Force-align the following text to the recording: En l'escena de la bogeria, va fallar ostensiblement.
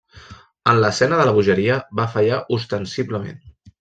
En 0.71 0.77
l'escena 0.83 1.19
de 1.19 1.27
la 1.29 1.35
bogeria, 1.39 1.77
va 2.01 2.07
fallar 2.15 2.41
ostensiblement. 2.59 3.39